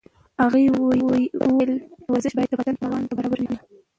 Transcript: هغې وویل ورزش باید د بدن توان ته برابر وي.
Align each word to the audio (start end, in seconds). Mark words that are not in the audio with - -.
هغې 0.41 0.63
وویل 1.41 1.71
ورزش 2.11 2.33
باید 2.35 2.49
د 2.51 2.55
بدن 2.59 2.75
توان 2.81 3.01
ته 3.09 3.13
برابر 3.17 3.39
وي. 3.41 3.57